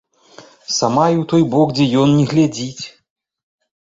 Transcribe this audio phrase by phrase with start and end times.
[0.77, 2.83] Сама і ў той бок, дзе ён, не глядзіць.